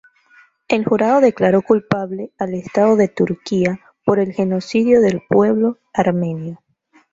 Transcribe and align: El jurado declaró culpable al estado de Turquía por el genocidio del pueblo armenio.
El 0.67 0.83
jurado 0.83 1.21
declaró 1.21 1.61
culpable 1.61 2.31
al 2.39 2.55
estado 2.55 2.95
de 2.95 3.07
Turquía 3.07 3.81
por 4.03 4.17
el 4.19 4.33
genocidio 4.33 4.99
del 4.99 5.21
pueblo 5.29 5.77
armenio. 5.93 6.59